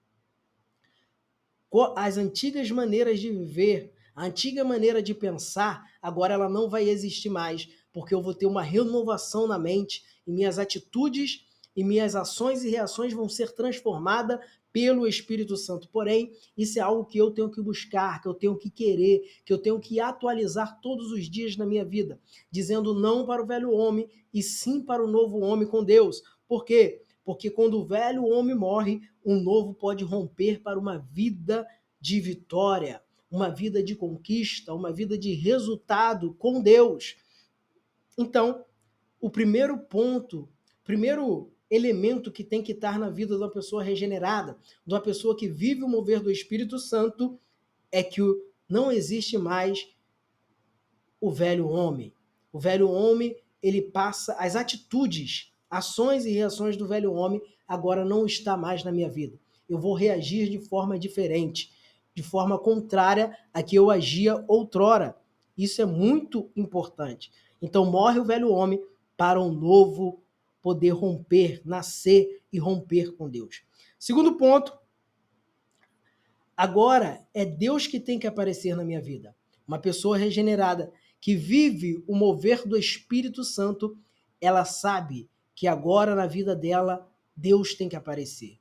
As 1.96 2.16
antigas 2.16 2.70
maneiras 2.70 3.20
de 3.20 3.30
viver, 3.30 3.92
a 4.14 4.24
antiga 4.24 4.64
maneira 4.64 5.02
de 5.02 5.14
pensar, 5.14 5.84
agora 6.00 6.34
ela 6.34 6.48
não 6.48 6.68
vai 6.68 6.88
existir 6.88 7.28
mais, 7.28 7.68
porque 7.92 8.14
eu 8.14 8.22
vou 8.22 8.34
ter 8.34 8.46
uma 8.46 8.62
renovação 8.62 9.46
na 9.46 9.58
mente 9.58 10.02
e 10.26 10.32
minhas 10.32 10.58
atitudes 10.58 11.46
e 11.78 11.84
minhas 11.84 12.16
ações 12.16 12.64
e 12.64 12.70
reações 12.70 13.12
vão 13.12 13.28
ser 13.28 13.52
transformadas 13.52 14.40
pelo 14.72 15.06
Espírito 15.06 15.56
Santo. 15.56 15.88
Porém, 15.88 16.32
isso 16.56 16.76
é 16.76 16.82
algo 16.82 17.04
que 17.04 17.16
eu 17.16 17.30
tenho 17.30 17.48
que 17.48 17.62
buscar, 17.62 18.20
que 18.20 18.26
eu 18.26 18.34
tenho 18.34 18.58
que 18.58 18.68
querer, 18.68 19.22
que 19.44 19.52
eu 19.52 19.58
tenho 19.58 19.78
que 19.78 20.00
atualizar 20.00 20.80
todos 20.80 21.12
os 21.12 21.30
dias 21.30 21.56
na 21.56 21.64
minha 21.64 21.84
vida, 21.84 22.20
dizendo 22.50 22.92
não 22.92 23.24
para 23.24 23.40
o 23.40 23.46
velho 23.46 23.70
homem 23.70 24.10
e 24.34 24.42
sim 24.42 24.82
para 24.82 25.04
o 25.04 25.06
novo 25.06 25.38
homem 25.38 25.68
com 25.68 25.84
Deus. 25.84 26.20
Por 26.48 26.64
quê? 26.64 27.00
Porque 27.24 27.48
quando 27.48 27.78
o 27.78 27.84
velho 27.84 28.24
homem 28.24 28.56
morre, 28.56 29.00
o 29.22 29.36
novo 29.36 29.72
pode 29.72 30.02
romper 30.02 30.60
para 30.60 30.80
uma 30.80 30.98
vida 30.98 31.64
de 32.00 32.20
vitória, 32.20 33.00
uma 33.30 33.50
vida 33.50 33.80
de 33.84 33.94
conquista, 33.94 34.74
uma 34.74 34.92
vida 34.92 35.16
de 35.16 35.32
resultado 35.32 36.34
com 36.34 36.60
Deus. 36.60 37.14
Então, 38.18 38.64
o 39.20 39.30
primeiro 39.30 39.78
ponto, 39.78 40.48
primeiro 40.82 41.52
elemento 41.70 42.32
que 42.32 42.42
tem 42.42 42.62
que 42.62 42.72
estar 42.72 42.98
na 42.98 43.10
vida 43.10 43.36
de 43.36 43.42
uma 43.42 43.50
pessoa 43.50 43.82
regenerada, 43.82 44.56
de 44.86 44.94
uma 44.94 45.00
pessoa 45.00 45.36
que 45.36 45.48
vive 45.48 45.82
o 45.82 45.88
mover 45.88 46.20
do 46.20 46.30
Espírito 46.30 46.78
Santo, 46.78 47.38
é 47.92 48.02
que 48.02 48.20
não 48.68 48.90
existe 48.90 49.36
mais 49.36 49.88
o 51.20 51.30
velho 51.30 51.68
homem. 51.68 52.12
O 52.52 52.58
velho 52.58 52.90
homem, 52.90 53.36
ele 53.62 53.82
passa 53.82 54.34
as 54.34 54.56
atitudes, 54.56 55.52
ações 55.70 56.24
e 56.24 56.32
reações 56.32 56.76
do 56.76 56.86
velho 56.86 57.12
homem 57.12 57.42
agora 57.68 58.04
não 58.04 58.24
está 58.24 58.56
mais 58.56 58.82
na 58.82 58.90
minha 58.90 59.10
vida. 59.10 59.38
Eu 59.68 59.78
vou 59.78 59.92
reagir 59.92 60.48
de 60.48 60.58
forma 60.58 60.98
diferente, 60.98 61.70
de 62.14 62.22
forma 62.22 62.58
contrária 62.58 63.36
a 63.52 63.62
que 63.62 63.76
eu 63.76 63.90
agia 63.90 64.42
outrora. 64.48 65.14
Isso 65.56 65.82
é 65.82 65.84
muito 65.84 66.50
importante. 66.56 67.30
Então 67.60 67.84
morre 67.84 68.18
o 68.18 68.24
velho 68.24 68.50
homem 68.50 68.82
para 69.16 69.40
um 69.40 69.52
novo 69.52 70.22
poder 70.62 70.90
romper, 70.90 71.62
nascer 71.64 72.42
e 72.52 72.58
romper 72.58 73.12
com 73.12 73.28
Deus. 73.28 73.62
Segundo 73.98 74.36
ponto, 74.36 74.76
agora 76.56 77.26
é 77.32 77.44
Deus 77.44 77.86
que 77.86 78.00
tem 78.00 78.18
que 78.18 78.26
aparecer 78.26 78.76
na 78.76 78.84
minha 78.84 79.00
vida. 79.00 79.34
Uma 79.66 79.78
pessoa 79.78 80.16
regenerada 80.16 80.92
que 81.20 81.34
vive 81.34 82.02
o 82.06 82.14
mover 82.14 82.66
do 82.66 82.76
Espírito 82.76 83.44
Santo, 83.44 83.96
ela 84.40 84.64
sabe 84.64 85.28
que 85.54 85.66
agora 85.66 86.14
na 86.14 86.26
vida 86.26 86.54
dela 86.54 87.08
Deus 87.36 87.74
tem 87.74 87.88
que 87.88 87.96
aparecer. 87.96 88.58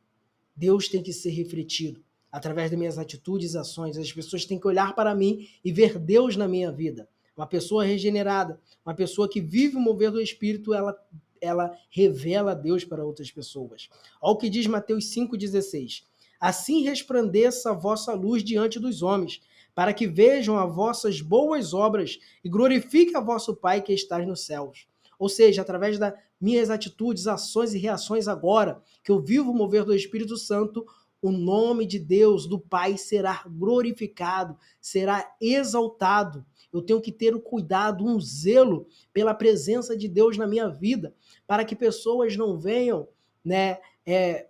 Deus 0.56 0.88
tem 0.88 1.04
que 1.04 1.14
ser 1.14 1.30
refletido 1.30 2.04
através 2.32 2.70
das 2.72 2.80
minhas 2.80 2.98
atitudes 2.98 3.56
ações. 3.56 3.98
As 3.98 4.12
pessoas 4.12 4.46
têm 4.46 4.60
que 4.60 4.68
olhar 4.68 4.96
para 4.96 5.14
mim 5.14 5.48
e 5.64 5.72
ver 5.72 6.00
Deus 6.00 6.36
na 6.36 6.48
minha 6.48 6.72
vida. 6.72 7.08
Uma 7.36 7.46
pessoa 7.46 7.86
regenerada, 7.86 8.60
uma 8.84 8.96
pessoa 8.96 9.30
que 9.30 9.40
vive 9.40 9.76
o 9.76 9.80
mover 9.80 10.12
do 10.12 10.20
Espírito, 10.20 10.74
ela 10.74 10.98
ela 11.42 11.72
revela 11.90 12.56
Deus 12.56 12.84
para 12.84 13.06
outras 13.06 13.32
pessoas. 13.32 13.90
Olha 14.22 14.34
o 14.34 14.38
que 14.38 14.50
diz 14.50 14.68
Mateus 14.68 15.06
5,16. 15.14 16.04
Assim 16.40 16.84
resplandeça 16.84 17.72
a 17.72 17.74
vossa 17.74 18.14
luz 18.14 18.44
diante 18.44 18.80
dos 18.80 19.02
homens, 19.02 19.42
para 19.74 19.94
que 19.94 20.08
vejam 20.08 20.58
as 20.58 20.74
vossas 20.74 21.22
boas 21.22 21.74
obras 21.74 22.20
e 22.44 22.50
glorifique 22.50 23.16
a 23.16 23.20
vosso 23.20 23.56
Pai 23.56 23.82
que 23.82 23.94
está 23.94 24.18
nos 24.20 24.46
céus. 24.46 24.88
Ou 25.20 25.30
seja, 25.30 25.62
através 25.62 25.98
das 25.98 26.14
minhas 26.40 26.70
atitudes, 26.70 27.28
ações 27.28 27.74
e 27.74 27.80
reações 27.80 28.28
agora, 28.28 28.82
que 29.04 29.12
eu 29.12 29.20
vivo 29.20 29.52
o 29.52 29.54
mover 29.54 29.84
do 29.84 29.94
Espírito 29.94 30.38
Santo, 30.38 30.86
o 31.22 31.32
nome 31.32 31.86
de 31.86 31.98
Deus, 31.98 32.48
do 32.48 32.60
Pai, 32.60 32.98
será 32.98 33.44
glorificado, 33.48 34.58
será 34.80 35.36
exaltado. 35.42 36.46
Eu 36.78 36.84
tenho 36.84 37.02
que 37.02 37.12
ter 37.12 37.36
o 37.36 37.42
cuidado, 37.42 38.06
um 38.06 38.20
zelo 38.20 38.88
pela 39.14 39.34
presença 39.34 39.96
de 39.96 40.08
Deus 40.08 40.38
na 40.38 40.48
minha 40.48 40.68
vida, 40.68 41.14
para 41.46 41.66
que 41.66 41.76
pessoas 41.76 42.36
não 42.36 42.58
venham, 42.58 43.08
né, 43.44 43.80
é, 44.06 44.48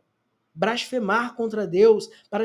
blasfemar 0.58 1.36
contra 1.36 1.68
Deus, 1.68 2.10
para 2.32 2.44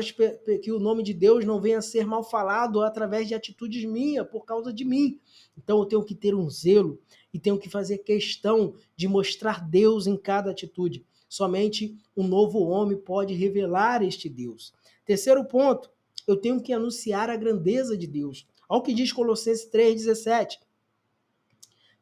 que 0.61 0.71
o 0.71 0.79
nome 0.79 1.01
de 1.01 1.13
Deus 1.15 1.43
não 1.43 1.59
venha 1.59 1.79
a 1.79 1.81
ser 1.81 2.05
mal 2.05 2.23
falado 2.23 2.81
através 2.81 3.27
de 3.27 3.33
atitudes 3.33 3.83
minhas, 3.85 4.27
por 4.27 4.45
causa 4.45 4.71
de 4.71 4.85
mim. 4.85 5.19
Então 5.57 5.79
eu 5.79 5.85
tenho 5.85 6.03
que 6.03 6.13
ter 6.13 6.35
um 6.35 6.47
zelo 6.47 6.99
e 7.33 7.39
tenho 7.39 7.57
que 7.57 7.69
fazer 7.69 7.99
questão 7.99 8.75
de 8.95 9.07
mostrar 9.07 9.67
Deus 9.67 10.05
em 10.05 10.15
cada 10.15 10.51
atitude. 10.51 11.03
Somente 11.27 11.97
um 12.15 12.27
novo 12.27 12.59
homem 12.59 12.95
pode 12.95 13.33
revelar 13.33 14.03
este 14.03 14.29
Deus. 14.29 14.71
Terceiro 15.03 15.43
ponto, 15.45 15.89
eu 16.27 16.37
tenho 16.37 16.61
que 16.61 16.71
anunciar 16.71 17.31
a 17.31 17.35
grandeza 17.35 17.97
de 17.97 18.05
Deus. 18.05 18.47
Olha 18.73 18.79
o 18.79 18.81
que 18.81 18.91
diz 18.91 19.13
Colossenses 19.13 19.69
3,17. 19.71 20.57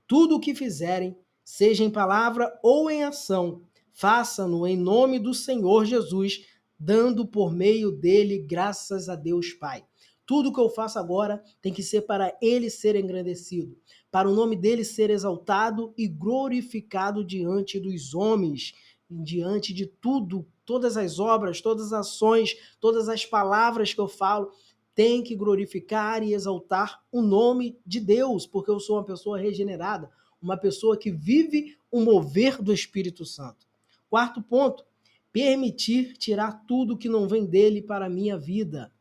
Tudo 0.08 0.38
o 0.38 0.40
que 0.40 0.56
fizerem, 0.56 1.18
seja 1.44 1.84
em 1.84 1.90
palavra 1.90 2.58
ou 2.63 2.90
em 2.90 3.04
ação, 3.04 3.63
faça-no 3.92 4.66
em 4.66 4.78
nome 4.78 5.20
do 5.20 5.34
Senhor 5.34 5.84
Jesus, 5.84 6.46
dando 6.80 7.28
por 7.28 7.51
meio 7.51 7.92
dele 7.92 8.40
graças 8.40 9.10
a 9.10 9.18
Deus 9.18 9.51
Pai. 9.51 9.84
Tudo 10.25 10.54
que 10.54 10.62
eu 10.62 10.70
faço 10.70 10.98
agora 10.98 11.44
tem 11.62 11.74
que 11.74 11.84
ser 11.84 12.04
para 12.04 12.34
ele 12.42 12.70
ser 12.70 12.96
engrandecido, 12.96 13.78
para 14.10 14.30
o 14.30 14.34
nome 14.34 14.56
dele 14.56 14.86
ser 14.86 15.10
exaltado 15.10 15.94
e 15.98 16.08
glorificado 16.08 17.22
diante 17.22 17.82
dos 17.82 18.16
homens, 18.16 18.72
diante 19.10 19.74
de 19.74 19.88
tudo, 19.88 20.48
todas 20.63 20.96
as 20.96 21.20
obras, 21.20 21.60
todas 21.60 21.88
as 21.88 22.08
ações, 22.08 22.56
todas 22.80 23.10
as 23.10 23.25
palavras 23.25 23.94
que 23.94 24.00
eu 24.00 24.08
falo, 24.08 24.54
tem 24.93 25.24
que 25.24 25.36
glorificar 25.36 26.24
e 26.24 26.33
exaltar 26.33 27.01
o 27.12 27.21
nome 27.21 27.77
de 27.86 28.00
Deus, 28.00 28.45
porque 28.45 28.69
eu 28.71 28.79
sou 28.79 28.98
uma 28.98 29.05
pessoa 29.05 29.39
regenerada, 29.39 30.10
uma 30.41 30.57
pessoa 30.57 30.98
que 30.98 31.12
vive 31.12 31.77
o 31.91 32.01
mover 32.01 32.62
do 32.62 32.74
Espírito 32.74 33.25
Santo. 33.25 33.65
Quarto 34.10 34.41
ponto, 34.41 34.86
permitir 35.31 36.17
tirar 36.17 36.65
tudo 36.67 36.98
que 36.98 37.07
não 37.07 37.27
vem 37.27 37.45
dele 37.45 37.81
para 37.81 38.05
a 38.05 38.10
minha 38.10 38.38
vida. 38.38 38.91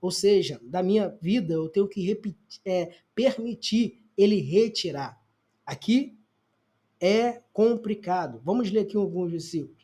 Ou 0.00 0.10
seja, 0.10 0.60
da 0.62 0.82
minha 0.82 1.08
vida 1.20 1.54
eu 1.54 1.68
tenho 1.68 1.88
que 1.88 2.00
repetir, 2.04 2.60
é, 2.64 2.94
permitir 3.14 4.02
ele 4.16 4.40
retirar. 4.40 5.20
Aqui 5.64 6.16
é 7.00 7.42
complicado. 7.52 8.40
Vamos 8.44 8.70
ler 8.70 8.80
aqui 8.80 8.96
alguns 8.96 9.30
versículos. 9.30 9.83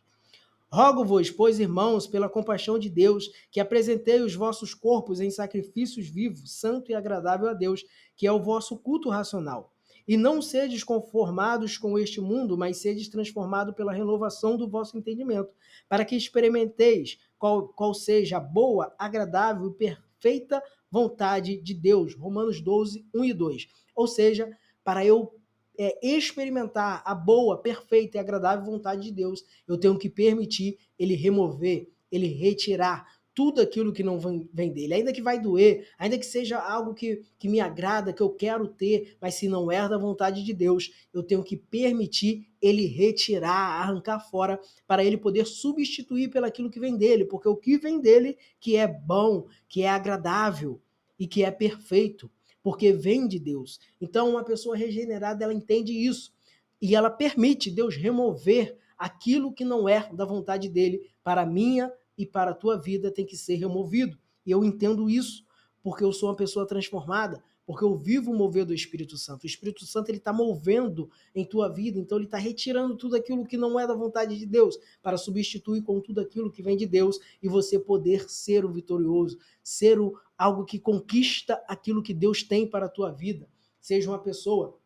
Rogo-vos, 0.73 1.33
pois, 1.33 1.59
irmãos, 1.59 2.07
pela 2.07 2.29
compaixão 2.29 2.79
de 2.79 2.89
Deus, 2.89 3.29
que 3.51 3.59
apresentei 3.59 4.21
os 4.21 4.37
vossos 4.37 4.73
corpos 4.73 5.21
em 5.21 5.29
sacrifícios 5.29 6.09
vivos, 6.09 6.61
santo 6.61 6.93
e 6.93 6.95
agradável 6.95 7.49
a 7.49 7.53
Deus, 7.53 7.85
que 8.17 8.25
é 8.25 8.31
o 8.31 8.41
vosso 8.41 8.79
culto 8.79 9.09
racional. 9.09 9.75
E 10.07 10.17
não 10.17 10.41
sedes 10.41 10.85
conformados 10.85 11.77
com 11.77 11.99
este 11.99 12.21
mundo, 12.21 12.57
mas 12.57 12.77
sedes 12.77 13.09
transformados 13.09 13.75
pela 13.75 13.93
renovação 13.93 14.57
do 14.57 14.69
vosso 14.69 14.97
entendimento, 14.97 15.51
para 15.89 16.05
que 16.05 16.15
experimenteis 16.15 17.19
qual, 17.37 17.67
qual 17.69 17.93
seja 17.93 18.37
a 18.37 18.41
boa, 18.41 18.95
agradável 18.97 19.67
e 19.67 19.75
perfeita 19.75 20.63
vontade 20.89 21.61
de 21.61 21.75
Deus. 21.75 22.15
Romanos 22.15 22.61
12, 22.61 23.05
1 23.13 23.25
e 23.25 23.33
2. 23.33 23.67
Ou 23.97 24.07
seja, 24.07 24.49
para 24.85 25.05
eu 25.05 25.35
é, 25.79 25.99
experimentar 26.07 27.03
a 27.05 27.15
boa, 27.15 27.59
perfeita 27.59 28.17
e 28.17 28.21
agradável 28.21 28.65
vontade 28.65 29.03
de 29.03 29.11
Deus, 29.11 29.45
eu 29.67 29.79
tenho 29.79 29.99
que 29.99 30.09
permitir 30.09 30.79
ele 30.99 31.15
remover, 31.15 31.89
ele 32.11 32.27
retirar 32.27 33.07
tudo 33.35 33.61
aquilo 33.61 33.93
que 33.93 34.03
não 34.03 34.19
vem 34.53 34.73
dele, 34.73 34.93
ainda 34.95 35.13
que 35.13 35.23
vai 35.23 35.41
doer, 35.41 35.89
ainda 35.99 36.19
que 36.19 36.27
seja 36.27 36.59
algo 36.59 36.93
que, 36.93 37.23
que 37.39 37.49
me 37.49 37.61
agrada, 37.61 38.13
que 38.13 38.21
eu 38.21 38.31
quero 38.31 38.69
ter, 38.69 39.17
mas 39.21 39.35
se 39.35 39.49
não 39.49 39.71
é 39.71 39.89
da 39.89 39.97
vontade 39.97 40.45
de 40.45 40.53
Deus, 40.53 40.91
eu 41.11 41.23
tenho 41.23 41.43
que 41.43 41.57
permitir 41.57 42.49
ele 42.61 42.87
retirar, 42.87 43.81
arrancar 43.81 44.21
fora, 44.21 44.61
para 44.87 45.05
ele 45.05 45.17
poder 45.17 45.47
substituir 45.47 46.29
pelo 46.29 46.47
aquilo 46.47 46.71
que 46.71 46.81
vem 46.81 46.97
dele, 46.97 47.25
porque 47.25 47.49
o 47.49 47.57
que 47.57 47.79
vem 47.79 48.01
dele 48.01 48.37
que 48.59 48.77
é 48.77 48.87
bom, 48.87 49.47
que 49.69 49.83
é 49.83 49.89
agradável 49.89 50.81
e 51.19 51.27
que 51.27 51.45
é 51.45 51.51
perfeito, 51.51 52.31
porque 52.63 52.93
vem 52.93 53.27
de 53.27 53.39
Deus. 53.39 53.79
Então, 54.01 54.31
uma 54.31 54.45
pessoa 54.45 54.77
regenerada, 54.77 55.45
ela 55.45 55.55
entende 55.55 55.93
isso 55.93 56.33
e 56.81 56.95
ela 56.95 57.11
permite 57.11 57.71
Deus 57.71 57.97
remover 57.97 58.77
aquilo 58.97 59.53
que 59.53 59.65
não 59.65 59.89
é 59.89 60.11
da 60.13 60.25
vontade 60.25 60.69
dele 60.69 61.11
para 61.23 61.43
a 61.43 61.47
minha 61.47 61.93
e 62.17 62.27
para 62.27 62.51
a 62.51 62.55
tua 62.55 62.77
vida 62.79 63.11
tem 63.11 63.25
que 63.25 63.37
ser 63.37 63.57
removido. 63.57 64.19
E 64.45 64.51
eu 64.51 64.65
entendo 64.65 65.09
isso 65.09 65.45
porque 65.83 66.05
eu 66.05 66.13
sou 66.13 66.29
uma 66.29 66.37
pessoa 66.37 66.67
transformada, 66.67 67.43
porque 67.71 67.85
eu 67.85 67.95
vivo 67.95 68.33
o 68.33 68.35
mover 68.37 68.65
do 68.65 68.75
Espírito 68.75 69.17
Santo. 69.17 69.45
O 69.45 69.47
Espírito 69.47 69.87
Santo 69.87 70.09
ele 70.09 70.19
está 70.19 70.33
movendo 70.33 71.09
em 71.33 71.45
tua 71.45 71.69
vida, 71.69 72.01
então 72.01 72.19
ele 72.19 72.25
está 72.25 72.37
retirando 72.37 72.97
tudo 72.97 73.15
aquilo 73.15 73.47
que 73.47 73.57
não 73.57 73.79
é 73.79 73.87
da 73.87 73.95
vontade 73.95 74.37
de 74.37 74.45
Deus 74.45 74.77
para 75.01 75.17
substituir 75.17 75.81
com 75.81 76.01
tudo 76.01 76.21
aquilo 76.21 76.51
que 76.51 76.65
vem 76.65 76.77
de 76.77 76.85
Deus 76.85 77.21
e 77.41 77.49
você 77.49 77.79
poder 77.79 78.29
ser 78.29 78.65
o 78.65 78.73
vitorioso, 78.73 79.39
ser 79.63 80.01
o, 80.01 80.19
algo 80.37 80.65
que 80.65 80.81
conquista 80.81 81.63
aquilo 81.69 82.03
que 82.03 82.13
Deus 82.13 82.43
tem 82.43 82.67
para 82.67 82.87
a 82.87 82.89
tua 82.89 83.13
vida. 83.13 83.49
Seja 83.81 84.11
uma 84.11 84.19
pessoa 84.19 84.77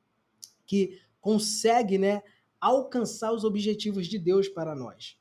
que 0.66 1.00
consegue, 1.22 1.96
né, 1.96 2.22
alcançar 2.60 3.32
os 3.32 3.44
objetivos 3.44 4.06
de 4.06 4.18
Deus 4.18 4.46
para 4.46 4.74
nós. 4.74 5.16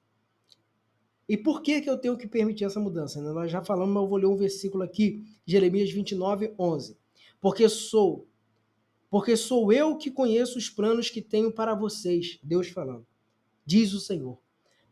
E 1.30 1.38
por 1.38 1.62
que, 1.62 1.80
que 1.80 1.90
eu 1.90 1.98
tenho 1.98 2.18
que 2.18 2.28
permitir 2.28 2.66
essa 2.66 2.82
mudança? 2.82 3.22
Né? 3.22 3.32
Nós 3.32 3.50
já 3.50 3.64
falamos, 3.64 3.94
mas 3.94 4.04
eu 4.04 4.10
vou 4.10 4.18
ler 4.18 4.26
um 4.26 4.36
versículo 4.36 4.84
aqui, 4.84 5.24
Jeremias 5.46 5.90
29, 5.90 6.54
11. 6.60 7.02
Porque 7.44 7.68
sou, 7.68 8.26
porque 9.10 9.36
sou 9.36 9.74
eu 9.74 9.98
que 9.98 10.10
conheço 10.10 10.58
os 10.58 10.70
planos 10.70 11.10
que 11.10 11.22
tenho 11.22 11.52
para 11.52 11.76
vocês, 11.76 12.40
Deus 12.42 12.70
falando. 12.70 13.06
Diz 13.66 13.92
o 13.92 14.00
Senhor. 14.00 14.42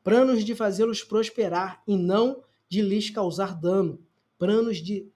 Planos 0.04 0.44
de 0.44 0.54
fazê-los 0.54 1.02
prosperar 1.02 1.82
e 1.88 1.96
não 1.96 2.44
de 2.68 2.82
lhes 2.82 3.10
causar 3.10 3.58
dano. 3.58 4.06
Planos 4.38 4.80
de, 4.80 5.10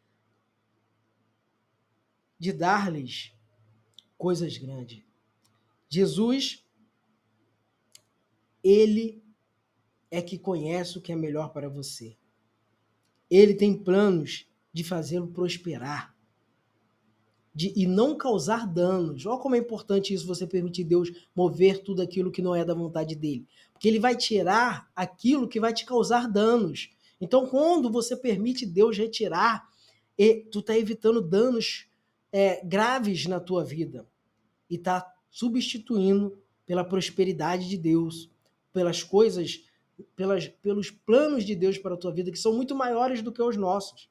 de 2.40 2.54
dar-lhes 2.54 3.34
coisas 4.18 4.58
grandes. 4.58 5.04
Jesus, 5.90 6.66
ele 8.64 9.22
é 10.10 10.22
que 10.22 10.40
conhece 10.40 10.98
o 10.98 11.02
que 11.02 11.12
é 11.12 11.18
melhor 11.18 11.52
para 11.52 11.68
você. 11.68 12.16
Ele 13.30 13.56
tem 13.56 13.78
planos 13.78 14.48
de 14.72 14.86
fazê-lo 14.86 15.28
prosperar 15.28 16.15
de, 17.56 17.74
e 17.76 17.88
não 17.88 18.18
causar 18.18 18.68
danos. 18.68 19.26
Olha 19.26 19.40
como 19.40 19.56
é 19.56 19.58
importante 19.58 20.14
isso, 20.14 20.28
você 20.28 20.46
permitir 20.46 20.84
Deus 20.84 21.10
mover 21.34 21.82
tudo 21.82 22.02
aquilo 22.02 22.32
que 22.32 22.42
não 22.42 22.54
é 22.54 22.66
da 22.66 22.74
vontade 22.74 23.16
dele. 23.16 23.48
Porque 23.72 23.88
ele 23.88 24.00
vai 24.00 24.16
tirar 24.16 24.92
aquilo 24.96 25.48
que 25.48 25.60
vai 25.60 25.74
te 25.74 25.86
causar 25.86 26.28
danos. 26.28 26.90
Então, 27.20 27.48
quando 27.48 27.90
você 27.90 28.16
permite 28.16 28.66
Deus 28.66 28.98
retirar, 28.98 29.68
tu 30.52 30.60
está 30.60 30.78
evitando 30.78 31.22
danos 31.22 31.88
é, 32.32 32.64
graves 32.66 33.26
na 33.26 33.40
tua 33.40 33.64
vida. 33.64 34.06
E 34.70 34.76
está 34.76 35.14
substituindo 35.32 36.38
pela 36.66 36.84
prosperidade 36.84 37.70
de 37.70 37.78
Deus, 37.78 38.30
pelas 38.74 39.02
coisas 39.02 39.64
pelas, 40.16 40.48
pelos 40.48 40.92
planos 40.92 41.46
de 41.46 41.56
Deus 41.56 41.78
para 41.78 41.94
a 41.94 41.98
tua 41.98 42.12
vida, 42.12 42.32
que 42.32 42.40
são 42.40 42.54
muito 42.54 42.76
maiores 42.76 43.22
do 43.22 43.32
que 43.32 43.42
os 43.42 43.56
nossos. 43.56 44.10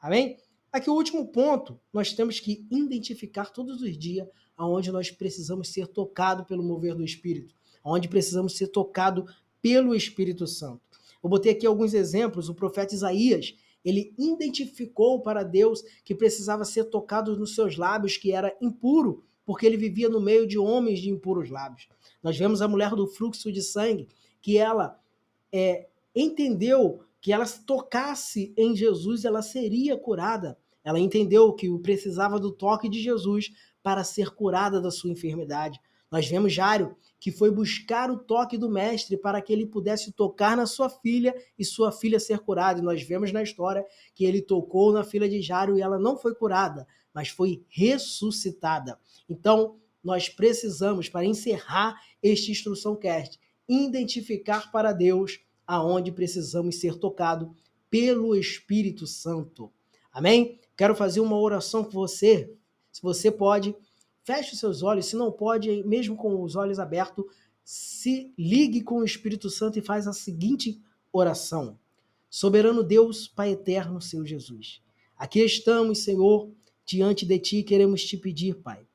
Amém? 0.00 0.38
Aqui 0.70 0.90
o 0.90 0.94
último 0.94 1.26
ponto, 1.26 1.80
nós 1.92 2.12
temos 2.12 2.40
que 2.40 2.66
identificar 2.70 3.50
todos 3.50 3.80
os 3.80 3.96
dias 3.96 4.28
aonde 4.56 4.92
nós 4.92 5.10
precisamos 5.10 5.68
ser 5.68 5.86
tocado 5.86 6.44
pelo 6.44 6.62
mover 6.62 6.94
do 6.94 7.04
Espírito, 7.04 7.54
aonde 7.82 8.08
precisamos 8.08 8.56
ser 8.56 8.68
tocado 8.68 9.24
pelo 9.62 9.94
Espírito 9.94 10.46
Santo. 10.46 10.82
Eu 11.22 11.30
botei 11.30 11.52
aqui 11.52 11.66
alguns 11.66 11.94
exemplos, 11.94 12.48
o 12.48 12.54
profeta 12.54 12.94
Isaías, 12.94 13.54
ele 13.84 14.12
identificou 14.18 15.22
para 15.22 15.42
Deus 15.42 15.82
que 16.04 16.14
precisava 16.14 16.64
ser 16.64 16.84
tocado 16.84 17.36
nos 17.38 17.54
seus 17.54 17.76
lábios, 17.76 18.16
que 18.16 18.32
era 18.32 18.54
impuro, 18.60 19.24
porque 19.46 19.64
ele 19.64 19.76
vivia 19.76 20.08
no 20.08 20.20
meio 20.20 20.46
de 20.46 20.58
homens 20.58 21.00
de 21.00 21.08
impuros 21.08 21.48
lábios. 21.48 21.88
Nós 22.22 22.36
vemos 22.36 22.60
a 22.60 22.68
mulher 22.68 22.90
do 22.90 23.06
fluxo 23.06 23.50
de 23.50 23.62
sangue, 23.62 24.08
que 24.42 24.58
ela 24.58 25.00
é, 25.50 25.88
entendeu 26.14 27.00
que 27.20 27.32
ela 27.32 27.46
se 27.46 27.64
tocasse 27.64 28.52
em 28.56 28.74
Jesus, 28.74 29.24
ela 29.24 29.42
seria 29.42 29.96
curada. 29.96 30.58
Ela 30.84 31.00
entendeu 31.00 31.52
que 31.52 31.68
precisava 31.80 32.38
do 32.38 32.52
toque 32.52 32.88
de 32.88 33.00
Jesus 33.00 33.50
para 33.82 34.04
ser 34.04 34.30
curada 34.30 34.80
da 34.80 34.90
sua 34.90 35.10
enfermidade. 35.10 35.80
Nós 36.10 36.26
vemos 36.26 36.52
Jário 36.52 36.96
que 37.20 37.32
foi 37.32 37.50
buscar 37.50 38.10
o 38.10 38.18
toque 38.18 38.56
do 38.56 38.70
mestre 38.70 39.16
para 39.16 39.42
que 39.42 39.52
ele 39.52 39.66
pudesse 39.66 40.12
tocar 40.12 40.56
na 40.56 40.66
sua 40.66 40.88
filha 40.88 41.34
e 41.58 41.64
sua 41.64 41.90
filha 41.90 42.20
ser 42.20 42.38
curada. 42.38 42.78
E 42.78 42.82
nós 42.82 43.02
vemos 43.02 43.32
na 43.32 43.42
história 43.42 43.84
que 44.14 44.24
ele 44.24 44.40
tocou 44.40 44.92
na 44.92 45.02
filha 45.02 45.28
de 45.28 45.42
Jário 45.42 45.76
e 45.76 45.82
ela 45.82 45.98
não 45.98 46.16
foi 46.16 46.34
curada, 46.34 46.86
mas 47.12 47.28
foi 47.28 47.64
ressuscitada. 47.68 48.98
Então, 49.28 49.76
nós 50.02 50.28
precisamos, 50.28 51.08
para 51.08 51.24
encerrar 51.24 52.00
este 52.22 52.52
Instrução 52.52 52.94
Cast, 52.94 53.38
identificar 53.68 54.70
para 54.70 54.92
Deus 54.92 55.40
aonde 55.68 56.10
precisamos 56.10 56.76
ser 56.76 56.96
tocados 56.96 57.50
pelo 57.90 58.34
Espírito 58.34 59.06
Santo. 59.06 59.70
Amém? 60.10 60.58
Quero 60.74 60.94
fazer 60.96 61.20
uma 61.20 61.38
oração 61.38 61.84
com 61.84 61.90
você. 61.90 62.50
Se 62.90 63.02
você 63.02 63.30
pode, 63.30 63.76
feche 64.24 64.56
seus 64.56 64.82
olhos. 64.82 65.06
Se 65.06 65.14
não 65.14 65.30
pode, 65.30 65.84
mesmo 65.84 66.16
com 66.16 66.42
os 66.42 66.56
olhos 66.56 66.78
abertos, 66.78 67.26
se 67.62 68.32
ligue 68.38 68.80
com 68.80 69.00
o 69.00 69.04
Espírito 69.04 69.50
Santo 69.50 69.78
e 69.78 69.82
faz 69.82 70.06
a 70.06 70.12
seguinte 70.14 70.80
oração. 71.12 71.78
Soberano 72.30 72.82
Deus, 72.82 73.28
Pai 73.28 73.50
eterno, 73.50 74.00
seu 74.00 74.24
Jesus. 74.24 74.80
Aqui 75.16 75.40
estamos, 75.40 75.98
Senhor, 75.98 76.50
diante 76.86 77.26
de 77.26 77.38
ti, 77.38 77.62
queremos 77.62 78.04
te 78.04 78.16
pedir, 78.16 78.54
Pai, 78.56 78.86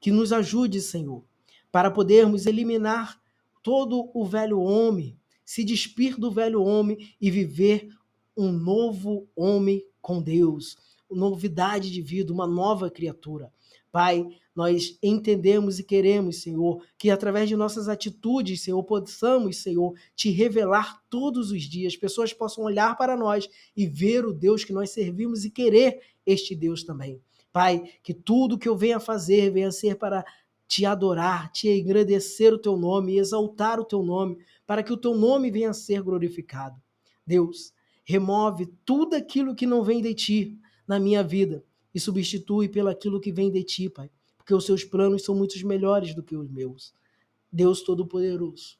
que 0.00 0.12
nos 0.12 0.32
ajude, 0.32 0.80
Senhor, 0.80 1.24
para 1.72 1.90
podermos 1.90 2.46
eliminar 2.46 3.20
todo 3.62 4.10
o 4.14 4.24
velho 4.24 4.60
homem, 4.60 5.18
se 5.44 5.64
despir 5.64 6.18
do 6.18 6.30
velho 6.30 6.62
homem 6.62 7.14
e 7.20 7.30
viver 7.30 7.88
um 8.36 8.50
novo 8.50 9.28
homem 9.36 9.84
com 10.00 10.20
Deus, 10.20 10.76
novidade 11.10 11.90
de 11.90 12.02
vida, 12.02 12.32
uma 12.32 12.46
nova 12.46 12.90
criatura. 12.90 13.52
Pai, 13.92 14.26
nós 14.54 14.98
entendemos 15.02 15.78
e 15.78 15.84
queremos, 15.84 16.42
Senhor, 16.42 16.82
que 16.98 17.10
através 17.10 17.48
de 17.48 17.56
nossas 17.56 17.88
atitudes, 17.88 18.60
Senhor, 18.60 18.82
possamos, 18.82 19.58
Senhor, 19.58 19.94
te 20.16 20.30
revelar 20.30 21.00
todos 21.08 21.50
os 21.52 21.62
dias. 21.62 21.96
Pessoas 21.96 22.32
possam 22.32 22.64
olhar 22.64 22.96
para 22.96 23.16
nós 23.16 23.48
e 23.76 23.86
ver 23.86 24.24
o 24.24 24.32
Deus 24.32 24.64
que 24.64 24.72
nós 24.72 24.90
servimos 24.90 25.44
e 25.44 25.50
querer 25.50 26.00
este 26.26 26.56
Deus 26.56 26.82
também. 26.82 27.20
Pai, 27.52 27.84
que 28.02 28.12
tudo 28.12 28.58
que 28.58 28.68
eu 28.68 28.76
venha 28.76 28.98
fazer 28.98 29.52
venha 29.52 29.70
ser 29.70 29.96
para 29.96 30.24
te 30.66 30.84
adorar, 30.84 31.52
te 31.52 31.68
engrandecer 31.68 32.52
o 32.52 32.58
teu 32.58 32.76
nome, 32.76 33.16
exaltar 33.16 33.78
o 33.78 33.84
teu 33.84 34.02
nome, 34.02 34.38
para 34.66 34.82
que 34.82 34.92
o 34.92 34.96
teu 34.96 35.14
nome 35.14 35.50
venha 35.50 35.70
a 35.70 35.74
ser 35.74 36.02
glorificado. 36.02 36.80
Deus, 37.26 37.72
remove 38.04 38.66
tudo 38.84 39.14
aquilo 39.14 39.54
que 39.54 39.66
não 39.66 39.82
vem 39.82 40.00
de 40.02 40.14
ti 40.14 40.58
na 40.86 40.98
minha 40.98 41.22
vida 41.22 41.64
e 41.94 42.00
substitui 42.00 42.68
pelo 42.68 42.88
aquilo 42.88 43.20
que 43.20 43.32
vem 43.32 43.50
de 43.50 43.62
ti, 43.62 43.88
Pai, 43.88 44.10
porque 44.36 44.54
os 44.54 44.66
seus 44.66 44.84
planos 44.84 45.24
são 45.24 45.34
muito 45.34 45.54
melhores 45.66 46.14
do 46.14 46.22
que 46.22 46.36
os 46.36 46.50
meus. 46.50 46.94
Deus 47.50 47.82
Todo-Poderoso, 47.82 48.78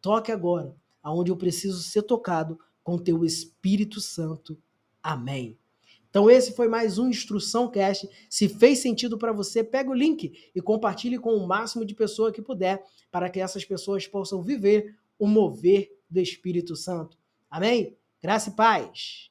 toque 0.00 0.30
agora 0.30 0.76
aonde 1.02 1.30
eu 1.30 1.36
preciso 1.36 1.82
ser 1.82 2.02
tocado 2.02 2.58
com 2.82 2.96
teu 2.96 3.24
Espírito 3.24 4.00
Santo. 4.00 4.56
Amém. 5.02 5.58
Então 6.08 6.30
esse 6.30 6.54
foi 6.54 6.68
mais 6.68 6.98
um 6.98 7.08
Instrução 7.08 7.70
Cast. 7.70 8.08
Se 8.28 8.48
fez 8.48 8.80
sentido 8.80 9.18
para 9.18 9.32
você, 9.32 9.64
pega 9.64 9.90
o 9.90 9.94
link 9.94 10.50
e 10.54 10.60
compartilhe 10.60 11.18
com 11.18 11.34
o 11.34 11.46
máximo 11.46 11.84
de 11.84 11.94
pessoas 11.94 12.32
que 12.32 12.42
puder, 12.42 12.84
para 13.10 13.30
que 13.30 13.40
essas 13.40 13.64
pessoas 13.64 14.06
possam 14.06 14.42
viver 14.42 14.94
o 15.22 15.28
mover 15.28 15.88
do 16.10 16.18
Espírito 16.18 16.74
Santo. 16.74 17.16
Amém? 17.48 17.96
Graça 18.20 18.50
e 18.50 18.56
paz. 18.56 19.30